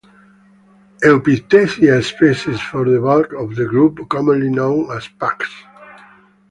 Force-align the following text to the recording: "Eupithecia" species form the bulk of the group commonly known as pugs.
"Eupithecia" 1.03 2.01
species 2.03 2.59
form 2.59 2.91
the 2.91 2.99
bulk 2.99 3.33
of 3.33 3.55
the 3.55 3.65
group 3.65 3.99
commonly 4.09 4.49
known 4.49 4.89
as 4.97 5.07
pugs. 5.07 5.51